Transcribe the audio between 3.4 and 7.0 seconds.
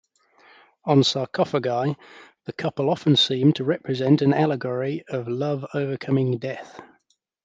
to represent an allegory of love overcoming death.